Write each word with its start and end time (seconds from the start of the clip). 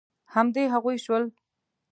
همدې 0.33 0.63
هغوی 0.73 0.97
شول. 1.05 1.23